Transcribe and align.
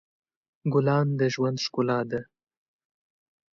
ګلان 0.73 1.07
د 1.19 1.21
ژوند 1.33 1.57
ښکلا 1.65 1.99
ده. 2.11 2.21